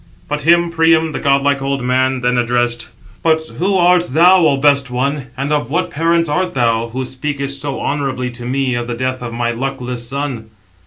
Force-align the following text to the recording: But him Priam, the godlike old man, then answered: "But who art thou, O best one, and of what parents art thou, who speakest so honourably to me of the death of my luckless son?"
But 0.27 0.41
him 0.41 0.71
Priam, 0.71 1.11
the 1.11 1.19
godlike 1.19 1.61
old 1.61 1.83
man, 1.83 2.21
then 2.21 2.39
answered: 2.39 2.85
"But 3.21 3.39
who 3.59 3.77
art 3.77 4.07
thou, 4.07 4.37
O 4.47 4.57
best 4.57 4.89
one, 4.89 5.27
and 5.37 5.53
of 5.53 5.69
what 5.69 5.91
parents 5.91 6.27
art 6.27 6.55
thou, 6.55 6.89
who 6.89 7.05
speakest 7.05 7.61
so 7.61 7.79
honourably 7.79 8.31
to 8.31 8.45
me 8.47 8.73
of 8.73 8.87
the 8.87 8.95
death 8.95 9.21
of 9.21 9.31
my 9.31 9.51
luckless 9.51 10.09
son?" 10.09 10.49